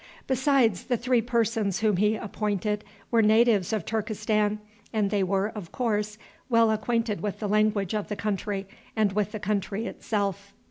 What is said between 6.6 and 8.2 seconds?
acquainted with the language of the